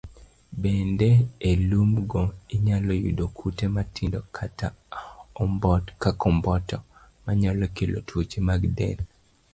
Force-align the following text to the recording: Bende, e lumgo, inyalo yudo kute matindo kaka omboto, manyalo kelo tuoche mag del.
Bende, 0.61 1.09
e 1.49 1.51
lumgo, 1.69 2.21
inyalo 2.55 2.91
yudo 3.03 3.25
kute 3.37 3.65
matindo 3.75 4.19
kaka 4.37 4.67
omboto, 6.29 6.77
manyalo 7.25 7.65
kelo 7.75 7.99
tuoche 8.07 8.39
mag 8.47 8.61
del. 8.77 8.99